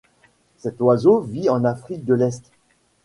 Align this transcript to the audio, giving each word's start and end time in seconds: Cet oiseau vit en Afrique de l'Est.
Cet 0.57 0.81
oiseau 0.81 1.19
vit 1.19 1.47
en 1.51 1.63
Afrique 1.63 2.05
de 2.05 2.15
l'Est. 2.15 2.49